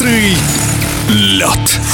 «Острый 0.00 0.34
лед». 1.08 1.89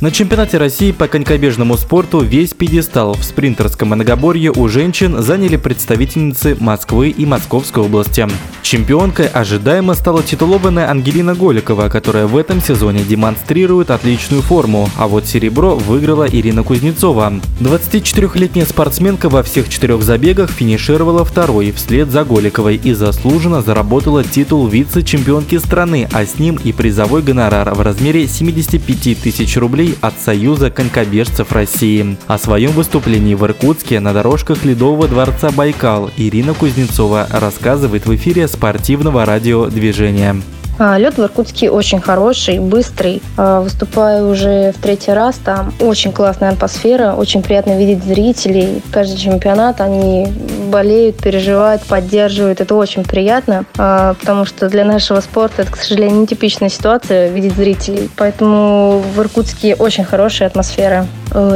На 0.00 0.12
чемпионате 0.12 0.58
России 0.58 0.92
по 0.92 1.08
конькобежному 1.08 1.76
спорту 1.76 2.20
весь 2.20 2.54
пьедестал 2.54 3.14
в 3.14 3.24
спринтерском 3.24 3.88
многоборье 3.88 4.52
у 4.52 4.68
женщин 4.68 5.20
заняли 5.20 5.56
представительницы 5.56 6.56
Москвы 6.60 7.08
и 7.08 7.26
Московской 7.26 7.82
области. 7.82 8.28
Чемпионкой 8.62 9.26
ожидаемо 9.26 9.94
стала 9.94 10.22
титулованная 10.22 10.88
Ангелина 10.88 11.34
Голикова, 11.34 11.88
которая 11.88 12.28
в 12.28 12.36
этом 12.36 12.60
сезоне 12.60 13.02
демонстрирует 13.02 13.90
отличную 13.90 14.40
форму, 14.42 14.88
а 14.96 15.08
вот 15.08 15.26
серебро 15.26 15.74
выиграла 15.74 16.28
Ирина 16.28 16.62
Кузнецова. 16.62 17.32
24-летняя 17.58 18.66
спортсменка 18.66 19.28
во 19.28 19.42
всех 19.42 19.68
четырех 19.68 20.02
забегах 20.02 20.50
финишировала 20.50 21.24
второй 21.24 21.72
вслед 21.72 22.08
за 22.10 22.24
Голиковой 22.24 22.76
и 22.76 22.92
заслуженно 22.92 23.62
заработала 23.62 24.22
титул 24.22 24.68
вице-чемпионки 24.68 25.58
страны, 25.58 26.08
а 26.12 26.24
с 26.24 26.38
ним 26.38 26.56
и 26.62 26.70
призовой 26.72 27.22
гонорар 27.22 27.74
в 27.74 27.80
размере 27.80 28.28
75 28.28 29.18
тысяч 29.20 29.56
рублей 29.56 29.87
от 30.00 30.14
Союза 30.18 30.70
конькобежцев 30.70 31.52
России. 31.52 32.16
О 32.26 32.38
своем 32.38 32.72
выступлении 32.72 33.34
в 33.34 33.44
Иркутске 33.44 34.00
на 34.00 34.12
дорожках 34.12 34.64
Ледового 34.64 35.08
дворца 35.08 35.50
Байкал 35.50 36.10
Ирина 36.16 36.54
Кузнецова 36.54 37.26
рассказывает 37.30 38.06
в 38.06 38.14
эфире 38.14 38.48
спортивного 38.48 39.24
радиодвижения. 39.24 40.36
А, 40.78 40.96
Лед 40.96 41.18
в 41.18 41.22
Иркутске 41.22 41.70
очень 41.70 42.00
хороший, 42.00 42.60
быстрый. 42.60 43.20
А, 43.36 43.60
выступаю 43.60 44.30
уже 44.30 44.72
в 44.72 44.80
третий 44.80 45.10
раз 45.12 45.36
там. 45.44 45.72
Очень 45.80 46.12
классная 46.12 46.50
атмосфера, 46.50 47.14
очень 47.14 47.42
приятно 47.42 47.76
видеть 47.76 48.04
зрителей. 48.04 48.80
Каждый 48.92 49.16
чемпионат 49.16 49.80
они 49.80 50.28
болеют, 50.68 51.16
переживают, 51.16 51.82
поддерживают. 51.82 52.60
Это 52.60 52.74
очень 52.74 53.04
приятно, 53.04 53.64
а, 53.76 54.14
потому 54.14 54.44
что 54.44 54.68
для 54.68 54.84
нашего 54.84 55.20
спорта 55.20 55.62
это, 55.62 55.72
к 55.72 55.76
сожалению, 55.76 56.20
нетипичная 56.20 56.68
ситуация 56.68 57.28
видеть 57.28 57.54
зрителей. 57.54 58.10
Поэтому 58.16 59.02
в 59.14 59.20
Иркутске 59.20 59.74
очень 59.74 60.04
хорошая 60.04 60.48
атмосфера. 60.48 61.06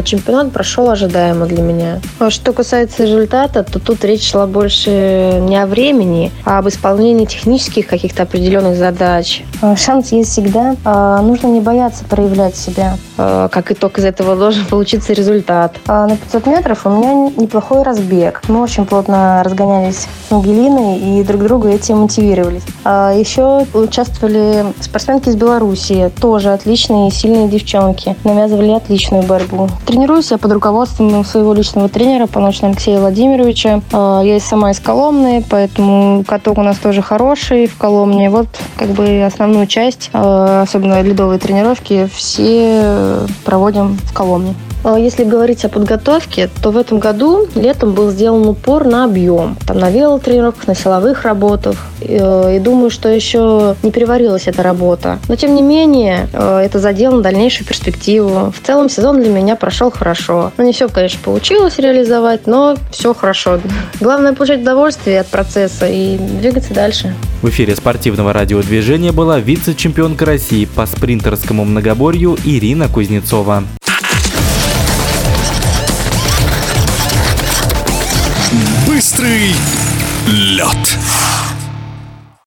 Чемпионат 0.04 0.52
прошел 0.52 0.90
ожидаемо 0.90 1.46
для 1.46 1.62
меня. 1.62 2.00
Что 2.28 2.52
касается 2.52 3.04
результата, 3.04 3.62
то 3.62 3.78
тут 3.78 4.04
речь 4.04 4.30
шла 4.30 4.46
больше 4.46 5.38
не 5.40 5.56
о 5.56 5.66
времени, 5.66 6.30
а 6.44 6.58
об 6.58 6.68
исполнении 6.68 7.24
технических 7.24 7.86
каких-то 7.86 8.22
определенных 8.22 8.76
задач. 8.76 9.42
Э, 9.62 9.76
шанс 9.76 10.12
есть 10.12 10.30
всегда. 10.30 10.76
Э, 10.84 11.20
нужно 11.22 11.48
не 11.48 11.60
бояться 11.60 12.04
проявлять 12.04 12.56
себя. 12.56 12.96
Э, 13.16 13.48
как 13.50 13.70
итог 13.72 13.98
из 13.98 14.04
этого 14.04 14.36
должен 14.36 14.64
получиться 14.70 15.12
результат. 15.12 15.76
На 15.86 16.16
500 16.16 16.46
метров 16.46 16.86
у 16.86 16.90
меня 16.90 17.32
неплохой 17.36 17.82
разбег. 17.82 18.42
Мы 18.48 18.60
очень 18.60 18.84
плотно 18.84 19.42
разгонялись 19.44 20.06
с 20.28 20.32
Ангелиной 20.32 20.98
и 20.98 21.24
друг 21.24 21.42
друга 21.42 21.70
этим 21.70 21.98
мотивировались. 21.98 22.62
Еще 22.84 23.66
участвовали 23.74 24.66
спортсменки 24.80 25.28
из 25.28 25.36
Белоруссии. 25.36 26.10
Тоже 26.20 26.52
отличные 26.52 27.08
и 27.08 27.10
сильные 27.12 27.48
девчонки. 27.48 28.16
Навязывали 28.24 28.70
отличную 28.72 29.22
борьбу. 29.22 29.61
Тренируюсь 29.86 30.30
я 30.30 30.38
под 30.38 30.52
руководством 30.52 31.24
своего 31.24 31.54
личного 31.54 31.88
тренера, 31.88 32.26
Поночного 32.26 32.72
Алексея 32.72 33.00
Владимировича. 33.00 33.80
Я 33.92 34.40
сама 34.40 34.70
из 34.70 34.80
Коломны, 34.80 35.44
поэтому 35.48 36.24
каток 36.24 36.58
у 36.58 36.62
нас 36.62 36.78
тоже 36.78 37.02
хороший 37.02 37.66
в 37.66 37.76
Коломне. 37.76 38.30
Вот 38.30 38.48
как 38.76 38.90
бы 38.90 39.24
основную 39.24 39.66
часть, 39.66 40.10
э, 40.12 40.62
особенно 40.62 41.02
ледовые 41.02 41.38
тренировки, 41.38 42.08
все 42.14 43.18
проводим 43.44 43.98
в 44.04 44.12
Коломне. 44.12 44.54
А 44.84 44.98
если 44.98 45.24
говорить 45.24 45.64
о 45.64 45.68
подготовке, 45.68 46.50
то 46.62 46.70
в 46.70 46.76
этом 46.76 46.98
году 46.98 47.46
летом 47.54 47.92
был 47.92 48.10
сделан 48.10 48.46
упор 48.48 48.84
на 48.84 49.04
объем. 49.04 49.56
Там 49.66 49.78
на 49.78 49.90
велотренировках, 49.90 50.66
на 50.66 50.74
силовых 50.74 51.22
работах. 51.22 51.76
И, 52.00 52.18
э, 52.20 52.58
думаю, 52.60 52.90
что 52.90 53.08
еще 53.08 53.76
не 53.82 53.92
переварилась 53.92 54.48
эта 54.48 54.62
работа. 54.62 55.18
Но 55.28 55.36
тем 55.36 55.54
не 55.54 55.62
менее, 55.62 56.28
э, 56.32 56.58
это 56.64 56.80
задел 56.80 57.12
на 57.12 57.22
дальнейшую 57.22 57.66
перспективу. 57.66 58.52
В 58.52 58.66
целом 58.66 58.88
сезон 58.88 59.20
для 59.20 59.30
меня 59.30 59.54
прошел 59.54 59.90
хорошо. 59.90 60.52
Ну, 60.56 60.64
не 60.64 60.72
все, 60.72 60.88
конечно, 60.88 61.20
получилось 61.22 61.78
реализовать, 61.78 62.46
но 62.46 62.76
все 62.90 63.14
хорошо. 63.14 63.60
Главное 64.00 64.32
получать 64.32 64.62
удовольствие 64.62 65.20
от 65.20 65.28
процесса 65.28 65.86
и 65.86 66.18
двигаться 66.18 66.74
дальше. 66.74 67.14
В 67.40 67.48
эфире 67.50 67.76
спортивного 67.76 68.32
радиодвижения 68.32 69.12
была 69.12 69.38
вице-чемпионка 69.38 70.24
России 70.24 70.64
по 70.64 70.86
спринтерскому 70.86 71.64
многоборью 71.64 72.36
Ирина 72.44 72.88
Кузнецова. 72.88 73.64
Быстрый 80.22 80.56
лед. 80.56 80.81